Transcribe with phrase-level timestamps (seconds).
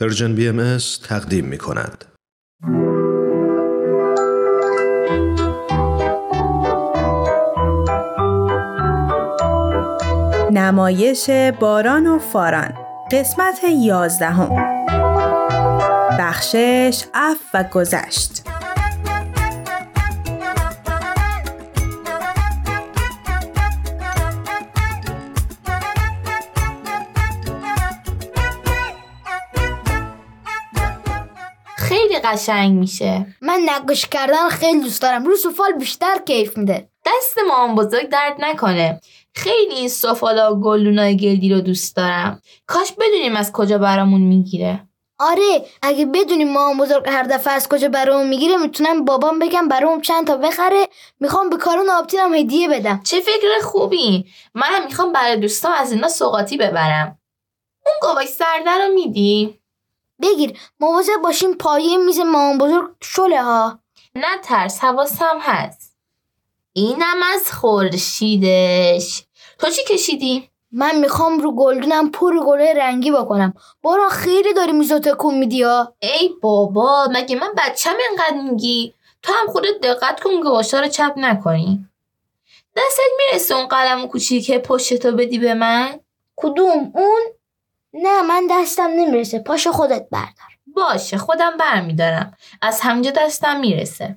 [0.00, 0.78] Persian BM
[1.08, 2.04] تقدیم می کند.
[10.52, 11.30] نمایش
[11.60, 12.74] باران و فاران.
[13.12, 14.50] قسمت یازدهم.
[16.18, 18.47] بخشش عفو و گذشت.
[31.98, 33.26] خیلی قشنگ میشه.
[33.40, 35.24] من نقاشی کردن خیلی دوست دارم.
[35.24, 36.88] رو سفال بیشتر کیف میده.
[37.06, 39.00] دست مامان بزرگ درد نکنه.
[39.34, 42.42] خیلی این سفالا و گلونای گلدی رو دوست دارم.
[42.66, 44.88] کاش بدونیم از کجا برامون می‌گیره.
[45.18, 50.00] آره اگه بدونیم ما بزرگ هر دفعه از کجا برام می‌گیره می‌تونم بابام بگم برام
[50.00, 50.88] چند تا بخره.
[51.20, 53.00] می‌خوام به کارون آبتینم هدیه بدم.
[53.04, 54.26] چه فکر خوبی.
[54.54, 57.18] منم می‌خوام برای دوستام از اینا سوقاتی ببرم.
[57.86, 59.58] اون گواهی سرده رو میدی؟
[60.22, 60.58] بگیر.
[60.80, 63.78] مواظب باشیم پایه میز مامان بزرگ شله ها.
[64.14, 65.96] نه ترس حواسم هست.
[66.72, 69.24] اینم از خورشیدش.
[69.58, 73.54] تو چی کشیدی؟ من می‌خوام رو گلدونم پر گله رنگی بکنم.
[73.82, 75.94] بارا خیلی داری میزو تکون میدی ها.
[75.98, 81.12] ای بابا مگه من بچم اینقدر میگی؟ تو هم خودت دقت کن گواشا رو چپ
[81.16, 81.88] نکنی.
[82.76, 86.00] دستت می‌رسه اون قلم کوچیکه پشتتو بدی به من؟
[86.36, 87.20] کدوم؟ اون؟
[88.02, 89.38] نه من دستم نمی‌رسه.
[89.38, 90.52] پاشو خودت بردار.
[90.66, 92.36] باشه خودم برمیدارم.
[92.62, 94.16] از همجا دستم می‌رسه.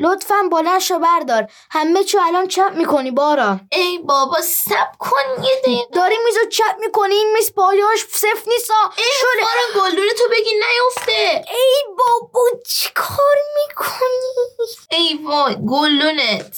[0.00, 1.46] لطفا بلند شو بردار.
[1.70, 3.60] همه چو الان چپ می‌کنی بارا.
[3.72, 5.86] ای بابا سب کن یه دقیقه.
[5.92, 9.42] داری میزو چپ می‌کنی؟ این میز پایاش صف نیسا شده.
[9.42, 11.44] بارا گلدون تو بگی نیفته.
[11.48, 14.46] ای بابا چی کار می‌کنی؟
[14.90, 16.56] ای وای گلدونت.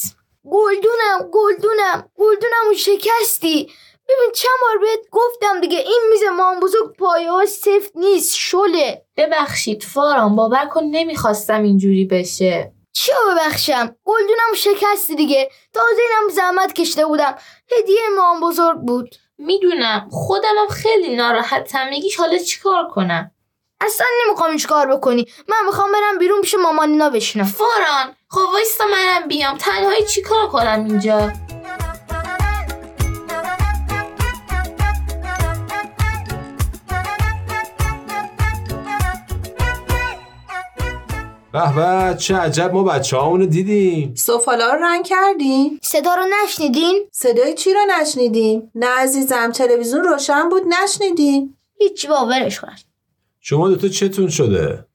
[0.51, 2.11] گلدونم گلدونم.
[2.19, 3.73] گلدونمو شکستی.
[4.09, 9.05] ببین چند بار بهت گفتم دیگه این میز مام بزرگ پایه سفت نیست شله.
[9.17, 12.73] ببخشید فاران باور کن نمی‌خواستم اینجوری بشه.
[12.93, 15.51] چیا ببخشم؟ گلدونم شکستی دیگه.
[15.73, 17.39] تازه اینم زحمت کشته بودم.
[17.79, 19.15] هدیه مام بزرگ بود.
[19.39, 23.31] می‌دونم خودمم خیلی ناراحتم میگیش حالا چیکار کنم؟
[23.81, 25.27] اصلا نمی‌خوام کار بکنی.
[25.49, 27.45] من می‌خوام برم بیرون پیش مامانینا بشینم.
[27.45, 29.59] فاران خب وایستا منم بیام.
[29.59, 31.33] تنهایی چیکار کنم اینجا؟
[41.55, 44.15] به به چه عجب ما بچه رو دیدیم.
[44.15, 50.49] سفالا رو رنگ کردیم صدا رو نشنیدین؟ صدای چی رو نشنیدیم؟ نه عزیزم تلویزیون روشن
[50.49, 52.73] بود نشنیدیم هیچ باورش کن.
[53.41, 54.87] شما دوتا چتون شده؟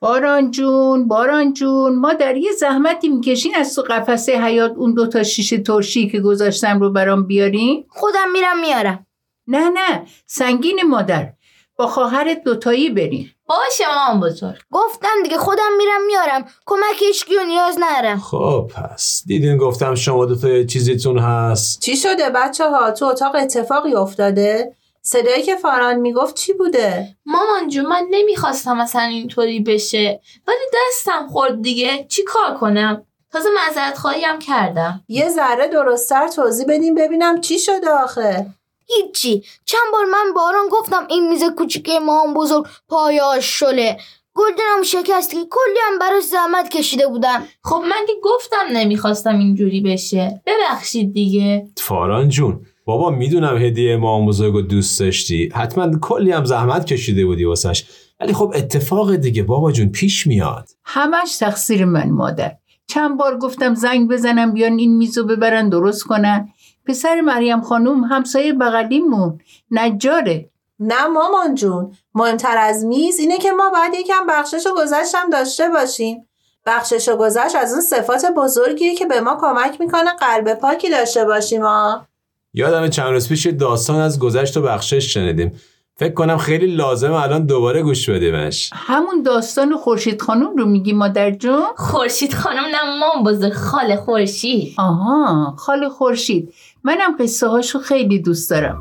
[0.00, 1.94] باران جون باران جون.
[1.94, 6.80] ما در یه زحمتی می‌کشین از تو قفسه حیات اون دوتا شیشه ترشی که گذاشتم
[6.80, 7.84] رو برام بیارین.
[7.88, 9.06] خودم میرم میارم.
[9.46, 10.06] نه نه.
[10.26, 11.32] سنگین مادر.
[11.76, 13.30] با خواهرت دوتایی برین.
[13.46, 14.56] باشه مامان بزرگ.
[14.70, 16.44] گفتم دیگه خودم میرم میارم.
[16.66, 21.80] کمک هیچکیو نیاز نرم خب پس دیدین گفتم شما دوتا چیزیتون هست.
[21.80, 27.68] چی شده بچه ها تو اتاق اتفاقی افتاده؟ صدایی که فاران می‌گفت چی بوده؟ مامان
[27.68, 30.20] جون من نمی‌خواستم اصلا اینطوری بشه.
[30.48, 32.06] ولی دستم خورد دیگه.
[32.08, 33.02] چی کار کنم؟
[33.32, 35.04] تازه معذرت خواهی هم کردم.
[35.08, 38.46] یه ذره درستتر توضیح بدیم ببینم چی شده آخه.
[38.86, 39.42] هیچی.
[39.64, 43.96] چند بار من باران گفتم این میز کوچیکه ما هم بزرگ پایاش شله
[44.34, 47.42] گلدنم شکستی کلی هم براش زحمت کشیده بودم.
[47.64, 50.42] خب من که گفتم نمی‌خواستم اینجوری بشه.
[50.46, 51.66] ببخشید دیگه.
[51.76, 55.50] فاران جون بابا می‌دونم هدیه ما بزرگ دوست داشتی.
[55.54, 57.84] حتما کلی هم زحمت کشیده بودی واسش.
[58.20, 60.68] ولی خب اتفاق دیگه بابا جون پیش میاد.
[60.84, 62.52] همش تقصیر من مادر.
[62.86, 66.48] چند بار گفتم زنگ بزنم بیان این میزو ببرن درست کنن.
[66.86, 70.50] پسر مریم خانوم همسایه بغلیمون نجاره.
[70.80, 71.96] نه مامان جون.
[72.14, 76.28] مهمتر از میز اینه که ما باید یکم بخشش و گذشتم داشته باشیم.
[76.66, 81.24] بخشش و گذشت از اون صفات بزرگیه که به ما کمک می‌کنه قلب پاکی داشته
[81.24, 82.06] باشیم ها
[82.54, 85.60] یادم چند روز پیش داستان از گذشت و بخشش شنیدیم.
[85.98, 88.70] فکر کنم خیلی لازمه الان دوباره گوش بدیمش.
[88.72, 94.74] همون داستان خورشید خانم رو میگی مادر جون؟ خورشید خانم نه مام بزرگ خاله خورشید.
[94.78, 96.54] آها خاله خورشید.
[96.84, 98.78] منم قصه هاشو خیلی دوست دارم.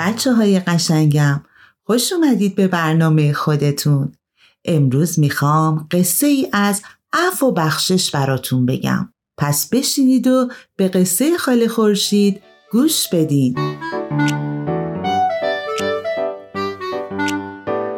[0.00, 1.40] بچه های قشنگم
[1.84, 4.12] خوش اومدید به برنامه خودتون.
[4.64, 6.82] امروز می‌خوام قصه ای از
[7.12, 9.13] عف و بخشش براتون بگم.
[9.36, 12.42] پس بشینید و به قصه خاله خورشید
[12.72, 13.58] گوش بدین.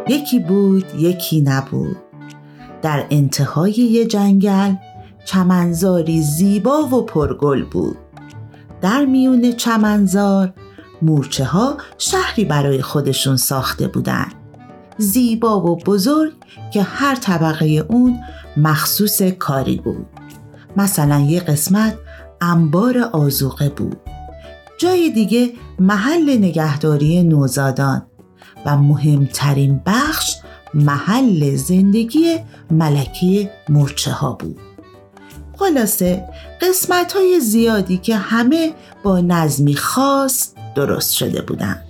[0.08, 1.96] یکی بود یکی نبود.
[2.82, 4.74] در انتهای یه جنگل
[5.24, 7.96] چمنزاری زیبا و پرگل بود.
[8.80, 10.52] در میون چمنزار
[11.02, 14.28] مورچه ها شهری برای خودشون ساخته بودن.
[14.98, 16.32] زیبا و بزرگ
[16.72, 18.18] که هر طبقه اون
[18.56, 20.06] مخصوص کاری بود.
[20.76, 21.98] مثلا یه قسمت
[22.40, 23.96] انبار آزوقه بود
[24.78, 28.02] جای دیگه محل نگهداری نوزادان
[28.66, 30.36] و مهمترین بخش
[30.74, 32.38] محل زندگی
[32.70, 34.60] ملکی مرچه ها بود
[35.58, 36.24] خلاصه
[36.60, 38.72] قسمت های زیادی که همه
[39.02, 41.82] با نظمی خاص درست شده بودند.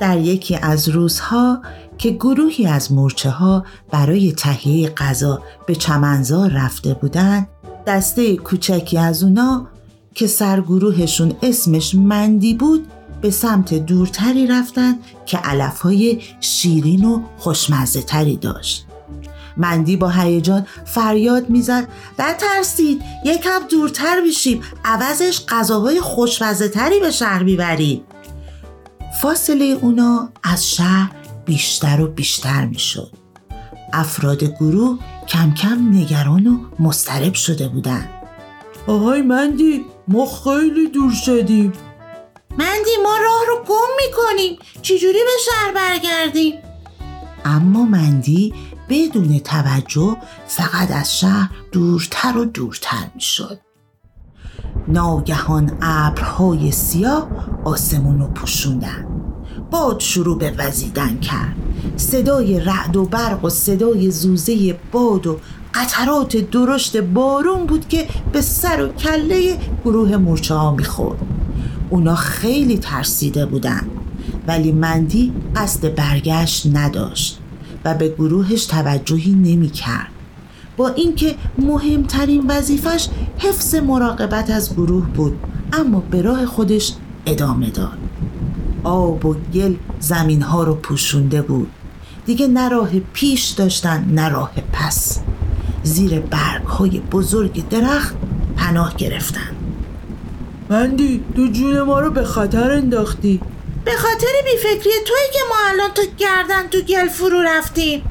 [0.00, 1.62] در یکی از روزها
[1.98, 7.48] که گروهی از مورچه ها برای تهیه غذا به چمنزار رفته بودند
[7.86, 9.66] دسته کوچکی از اونا
[10.14, 12.86] که سرگروهشون اسمش مندی بود
[13.20, 14.94] به سمت دورتری رفتن
[15.26, 18.86] که علفهای شیرین و خوشمزه تری داشت.
[19.56, 21.88] مندی با هیجان فریاد می‌زد
[22.18, 28.00] نترسید یکم دورتر بشیم عوضش غذاهای خوشمزه تری به شهر می‌بریم.
[29.22, 31.10] فاصله اونا از شهر
[31.44, 33.12] بیشتر و بیشتر می‌شد.
[33.92, 34.98] افراد گروه
[35.30, 38.08] کم کم نگران و مضطرب شده بودند
[38.86, 41.72] آهای مندی ما خیلی دور شدیم.
[42.50, 44.58] مندی ما راه رو گم می‌کنیم.
[44.82, 46.54] چجوری به شهر برگردیم؟
[47.44, 48.54] اما مندی
[48.88, 50.16] بدون توجه
[50.46, 53.60] فقط از شهر دورتر و دورتر می‌شد.
[54.88, 57.28] ناگهان ابرهای سیاه
[57.64, 59.06] آسمون رو پوشوندن.
[59.70, 61.69] باد شروع به وزیدن کرد.
[61.96, 65.40] صدای رعد و برق و صدای زوزه باد و
[65.74, 71.18] قطرات درشت بارون بود که به سر و کله گروه مورچه ها می‌خورد
[71.90, 73.86] اونا خیلی ترسیده بودن
[74.46, 77.38] ولی مندی قصد برگشت نداشت
[77.84, 80.10] و به گروهش توجهی نمی کرد.
[80.76, 85.38] با اینکه مهمترین وظیفش حفظ مراقبت از گروه بود
[85.72, 86.92] اما به راه خودش
[87.26, 87.98] ادامه داد
[88.84, 91.70] آب و گل زمین ها رو پوشونده بود.
[92.26, 95.20] دیگه نه راه پیش داشتن نه راه پس.
[95.82, 98.14] زیر برگ های بزرگ درخت
[98.56, 99.50] پناه گرفتن.
[100.70, 103.40] مندی تو جون ما رو به خطر انداختی.
[103.84, 108.02] به خاطر بیفکری توی که ما الان تو گردن تو گل فرو رفتیم.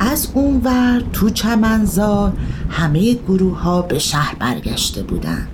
[0.00, 2.32] از اون ور تو چمنزار
[2.70, 5.48] همه گروه ها به شهر برگشته بودن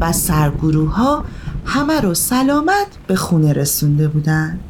[0.00, 1.24] و سرگروه ها
[1.70, 4.60] همه رو سلامت به خونه رسونده بودن.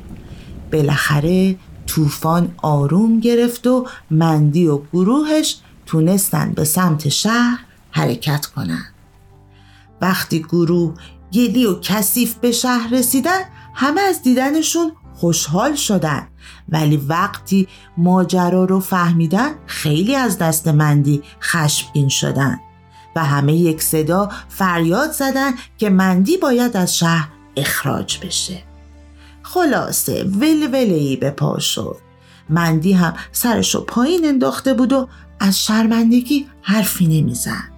[0.73, 1.57] بالاخره
[1.87, 5.57] طوفان آروم گرفت و مندی و گروهش
[5.87, 7.59] تونستن به سمت شهر
[7.91, 8.85] حرکت کنن.
[10.01, 10.95] وقتی گروه
[11.33, 13.41] گلی و کثیف به شهر رسیدن
[13.75, 16.29] همه از دیدنشون خوشحال شدن.
[16.69, 22.61] ولی وقتی ماجرا رو فهمیدن خیلی از دست مندی خشمگین شدن.
[23.17, 28.63] و همه یک صدا فریاد زدن که مندی باید از شهر اخراج بشه.
[29.43, 31.97] خلاصه ولولهی به پا شد.
[32.49, 35.09] مندی هم سرشو پایین انداخته بود و
[35.41, 37.71] از شرمندگی حرفی نمی‌زد.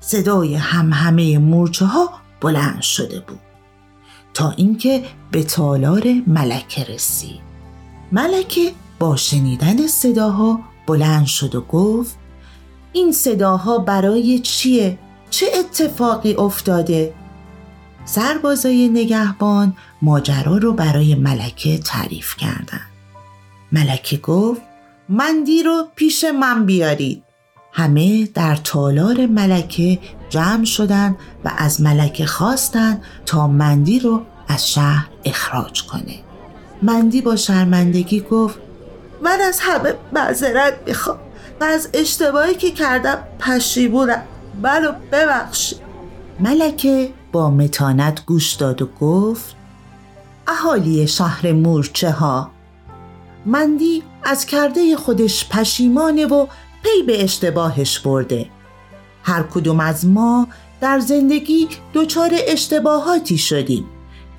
[0.00, 2.10] صدای هم همه مورچه ها
[2.40, 3.40] بلند شده بود.
[4.34, 7.40] تا اینکه به تالار ملکه رسید.
[8.12, 12.18] ملکه با شنیدن صداها بلند شد و گفت
[12.92, 14.98] این صداها برای چیه؟
[15.30, 17.14] چه اتفاقی افتاده؟
[18.04, 22.90] سربازای نگهبان ماجرا رو برای ملکه تعریف کردند.
[23.72, 24.60] ملکه گفت
[25.08, 27.22] مندی رو پیش من بیارید.
[27.72, 35.08] همه در تالار ملکه جمع شدند و از ملکه خواستند تا مندی رو از شهر
[35.24, 36.18] اخراج کنه.
[36.82, 38.58] مندی با شرمندگی گفت
[39.22, 41.18] من از همه معذرت می‌خوام
[41.62, 44.22] و از اشتباهی که کردم پشیمونم.
[44.62, 45.78] منو ببخشید
[46.40, 49.56] ملکه با متانت گوش داد و گفت
[50.48, 52.50] اهالی شهر مورچه ها.
[53.46, 56.46] مندی از کرده خودش پشیمانه و
[56.82, 58.46] پی به اشتباهش برده.
[59.22, 60.48] هر کدوم از ما
[60.80, 63.84] در زندگی دچار اشتباهاتی شدیم.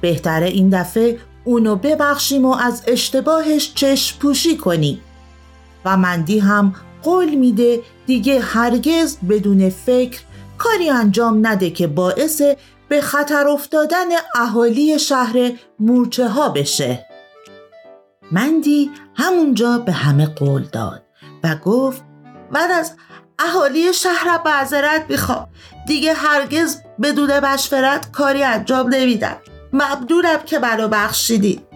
[0.01, 4.99] بهتره این دفعه اونو ببخشیم و از اشتباهش چشم پوشی کنیم.
[5.85, 10.19] و مندی هم قول میده دیگه هرگز بدون فکر
[10.57, 12.41] کاری انجام نده که باعث
[12.89, 14.05] به خطر افتادن
[14.35, 17.05] اهالی شهر مورچه ها بشه.
[18.31, 21.03] مندی همونجا به همه قول داد
[21.43, 22.03] و گفت
[22.51, 22.93] من از
[23.39, 25.47] اهالی شهر معذرت می‌خوام.
[25.87, 29.37] دیگه هرگز بدون مشورت کاری انجام نمیدم.
[29.73, 31.72] ممنونم که منو بخشیدید.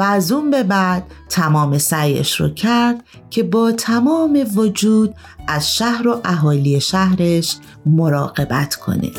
[0.00, 5.14] و از اون به بعد تمام سعیش رو کرد که با تمام وجود
[5.48, 9.10] از شهر و اهالی شهرش مراقبت کنه.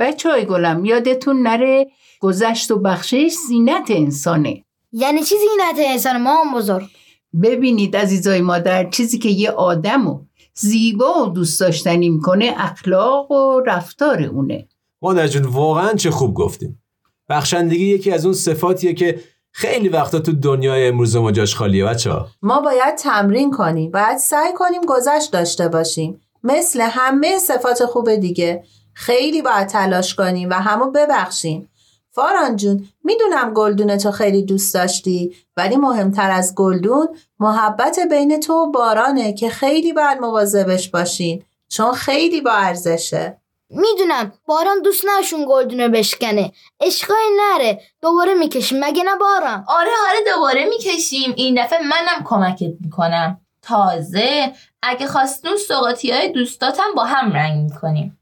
[0.00, 1.86] بچه های گلم یادتون نره
[2.20, 6.95] گذشت و بخشش زینت انسانه یعنی چی زینت انسان ما هم بزرگ
[7.42, 10.20] ببینید عزیزای مادر چیزی که یه آدمو
[10.54, 14.68] زیبا و دوست داشتنی می‌کنه اخلاق و رفتار اونه.
[15.02, 16.82] مادر جون واقعا چه خوب گفتیم.
[17.28, 19.20] بخشندگی یکی از اون صفاتیه که
[19.52, 24.18] خیلی وقتا تو دنیای امروز ما جاش خالیه بچه ها ما باید تمرین کنیم باید
[24.18, 26.20] سعی کنیم گذشت داشته باشیم.
[26.42, 28.64] مثل همه صفات خوب دیگه
[28.94, 31.68] خیلی باید تلاش کنیم و همو ببخشیم.
[32.16, 37.08] فاران جون می‌دونم گلدون تو خیلی دوست داشتی ولی مهمتر از گلدون
[37.40, 43.40] محبت بین تو و بارانه که خیلی باید مواظبش باشین چون خیلی با ارزشه.
[43.70, 46.52] می‌دونم باران دوست نشون گلدونه بشکنه.
[46.80, 51.32] عشقای نره دوباره می‌کشیم مگه نه باران؟ آره آره دوباره می‌کشیم.
[51.36, 53.40] این دفعه منم کمکت می‌کنم.
[53.62, 58.18] تازه اگه خواستون سوقاتی های دوستاتم با هم رنگ می‌کنیم.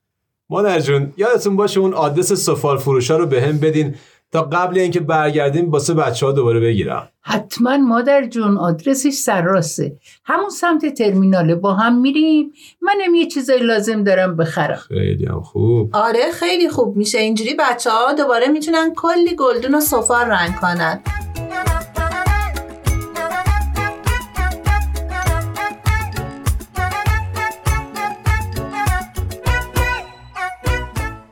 [0.50, 3.94] مادر جون یادتون باشه اون آدرس سفال فروشا رو به هم بدین
[4.32, 7.08] تا قبل اینکه برگردیم واسه بچه ها دوباره بگیرم.
[7.22, 12.52] حتما مادر جون آدرسش سرراسته همون سمت ترمیناله با هم میریم.
[12.80, 14.80] منم یه چیزای لازم دارم بخرم.
[14.88, 15.90] خیلی هم خوب.
[15.92, 16.96] آره خیلی خوب.
[16.96, 21.00] میشه اینجوری بچه ها دوباره می‌تونن کلی گلدون و سفال رنگ کنن.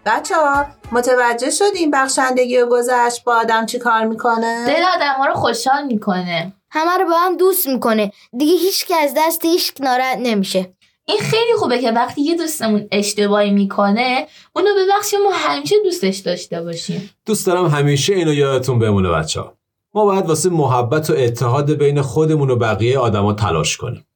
[0.06, 5.26] بچه ها متوجه شدیم بخشندگی و گذشت با آدم چی کار می‌کنه؟ دل آدم ها
[5.26, 6.52] رو خوشحال می‌کنه.
[6.70, 8.12] همه رو با هم دوست می‌کنه.
[8.38, 10.74] دیگه هیچ که از دست هیچ ناراحت نمیشه.
[11.06, 16.62] این خیلی خوبه که وقتی یه دوستمون اشتباهی می‌کنه اونو ببخشیم و همیشه دوستش داشته
[16.62, 17.10] باشیم.
[17.26, 19.56] دوست دارم همیشه اینو یادتون بمونه بچه ها
[19.94, 24.06] ما باید واسه محبت و اتحاد بین خودمون و بقیه آدما تلاش کنیم.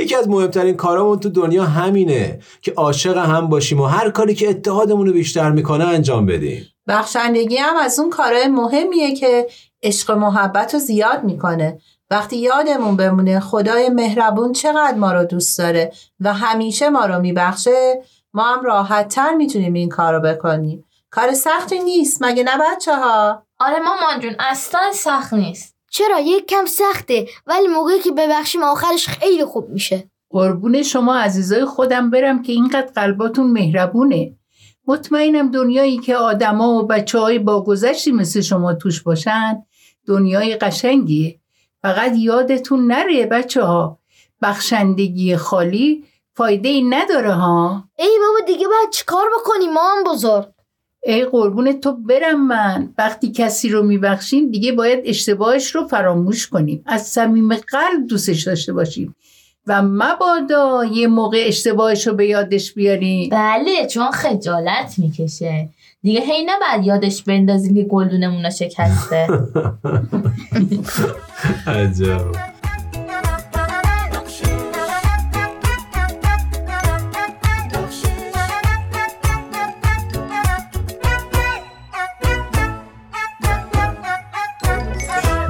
[0.00, 4.50] یکی از مهمترین کارامون تو دنیا همینه که عاشق هم باشیم و هر کاری که
[4.50, 6.66] اتحادمون رو بیشتر می‌کنه انجام بدیم.
[6.88, 9.46] بخشندگی هم از اون کارهای مهمیه که
[9.82, 11.78] عشق و محبت رو زیاد می‌کنه.
[12.10, 18.02] وقتی یادمون بمونه خدای مهربون چقدر ما رو دوست داره و همیشه ما رو میبخشه
[18.34, 20.84] ما هم راحت تر می‌تونیم این کار رو بکنیم.
[21.10, 25.79] کار سختی نیست مگه نه بچه ها؟ آره مامان جون اصلا سخت نیست.
[25.90, 30.10] چرا؟ یک کم سخته ولی موقعی که ببخشیم آخرش خیلی خوب میشه.
[30.30, 34.36] قربون شما عزیزای خودم برم که اینقدر قلباتون مهربونه.
[34.86, 39.62] مطمئنم دنیایی که آدما و بچه های با گذشتی مثل شما توش باشن
[40.06, 41.40] دنیای قشنگیه.
[41.82, 43.98] فقط یادتون نره بچه ها
[44.42, 46.04] بخشندگی خالی
[46.34, 50.48] فایده ای نداره ها؟ ای بابا دیگه باید چیکار بکنیم؟ ما هم بزرگ.
[51.02, 52.88] ای قربون تو برم من.
[52.98, 56.82] وقتی کسی رو میبخشیم دیگه باید اشتباهش رو فراموش کنیم.
[56.86, 59.14] از صمیم قلب دوستش داشته باشیم.
[59.66, 63.30] و مبادا یه موقع اشتباهش رو به یادش بیاریم.
[63.30, 65.68] بله چون خجالت می‌کشه.
[66.02, 69.26] دیگه هی نباید یادش بندازیم که گلدونمون رو شکسته.
[71.66, 72.59] عجب.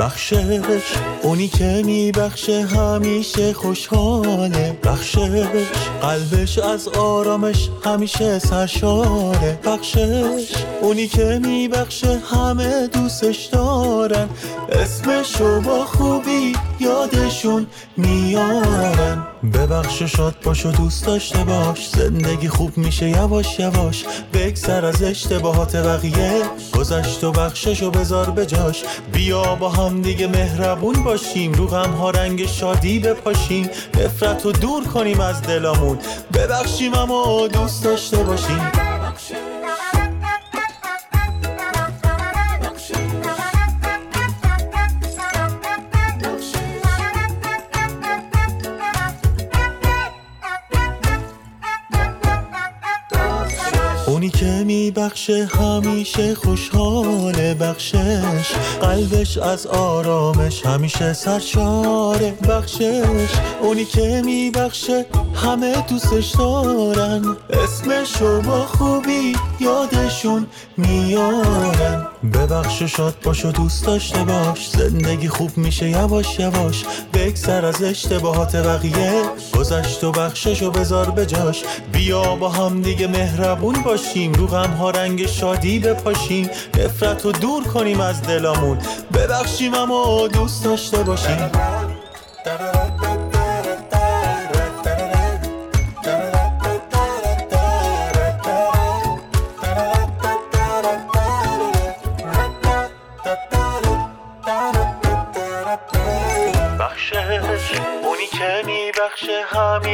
[0.01, 0.83] بخشش.
[1.23, 4.79] اونی که میبخشه همیشه خوشحاله.
[4.85, 5.67] بخشش.
[6.03, 9.59] قلبش از آرامش همیشه سرشاره.
[9.65, 10.53] بخشش.
[10.81, 14.29] اونی که میبخشه همه دوستش دارن.
[14.73, 19.27] اسمشو با خوبی یادشون میارن.
[19.55, 21.89] ببخش و شاد باش و دوست داشته باش.
[21.89, 24.05] زندگی خوب میشه یواش یواش.
[24.35, 26.43] بگذر از اشتباهات بقیه.
[26.79, 28.83] گذشت و بخشش و بذار به جاش.
[29.13, 31.53] بیا با هم دیگه مهربون باشیم.
[31.53, 33.71] رو غم ها رنگ شادی بپاشیم.
[33.95, 35.99] نفرت رو دور کنیم از دلامون.
[36.35, 38.90] ببخشیم اما دوست داشته باشیم.
[55.11, 58.53] میبخشه همیشه خوشحاله بخشش.
[58.81, 63.31] قلبش از آرامش همیشه سرشاره بخشش.
[63.63, 67.37] اونی که میبخشه همه دوستش دارن.
[67.51, 72.07] اسمشو با خوبی یادشون میارن.
[72.35, 74.71] ببخش و شاد باش و دوست داشته باش.
[74.71, 76.85] زندگی خوب میشه یواش یواش.
[77.15, 79.23] بگذر از اشتباهات بقیه.
[79.59, 81.63] گذشت و بخشش و بذار به جاش.
[81.93, 84.33] بیا با هم دیگه مهربون باشیم.
[84.33, 88.79] رو غم ها رنگ شادی بپاشیم نفرت رو دور کنیم از دلامون.
[89.15, 91.51] ببخشیم اما دوست داشته باشیم.
[106.81, 109.45] بخشش اونی که میبخشه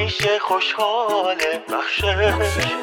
[0.06, 2.04] همیشه خوشحاله بخشش.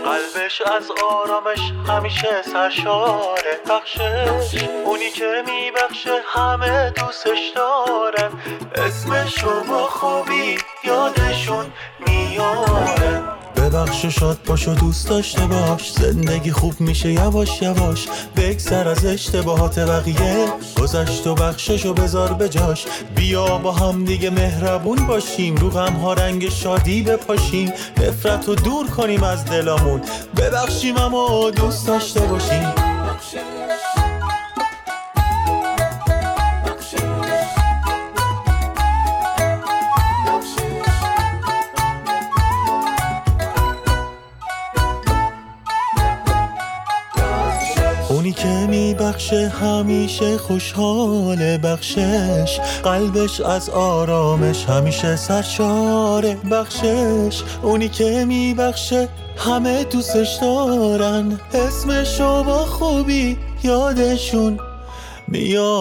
[0.05, 3.59] قلبش از آرامش همیشه سرشاره.
[3.69, 4.63] بخشش.
[4.85, 8.31] اونی که میبخشه همه دوستش دارن
[8.75, 13.02] اسمشو با خوبی یادشون میاره
[13.73, 15.91] ببخش و شاد باش و دوست داشته باش.
[15.91, 18.07] زندگی خوب میشه یواش یواش.
[18.37, 20.47] بگذر از اشتباهات بقیه.
[20.81, 22.85] گذشت و بخشش و بذار به جاش.
[23.15, 25.55] بیا با هم دیگه مهربون باشیم.
[25.55, 27.73] رو غم ها رنگ شادی بپاشیم.
[27.97, 30.01] نفرت رو دور کنیم از دلامون
[30.37, 32.82] ببخشیم اما دوست داشته باشیم.
[49.13, 52.59] میبخشه همیشه خوشحال بخشش.
[52.83, 57.43] قلبش از آرامش همیشه سرشاره بخشش.
[57.63, 61.39] اونی که میبخشه همه دوستش دارن.
[61.53, 64.59] اسمشو با خوبی یادشون
[65.27, 65.73] میارن.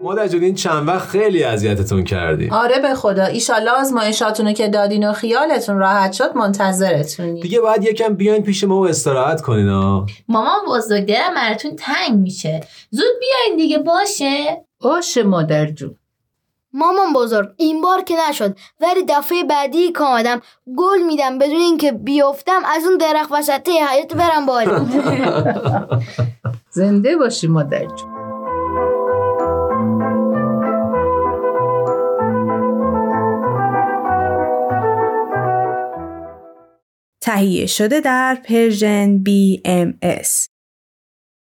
[0.00, 3.24] مادر جون این چند وقت خیلی اذیتتون کردیم آره به خدا.
[3.24, 7.40] ایشالله آزمایشاتونو که دادین و خیالتون راحت شد منتظرتونی.
[7.40, 12.18] دیگه باید یکم بیاین پیش ما و استراحت کنین ها مامان بزرگ دلم براتون تنگ
[12.18, 12.60] میشه.
[12.90, 15.94] زود بیاین دیگه باشه؟ باشه مادر جون.
[16.72, 18.56] مامان بزرگ این بار که نشد.
[18.80, 20.40] ولی دفعه بعدی که آمدم
[20.76, 24.86] گل میدم بدون اینکه بیفتم از اون درخت وسطه حیات برم بالا.
[26.70, 28.17] زنده باشی مادر جون.
[37.28, 40.57] تهیه شده در پرژن BMS